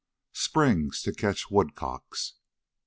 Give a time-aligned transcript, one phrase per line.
[0.33, 2.33] Springs to catch woodcocks.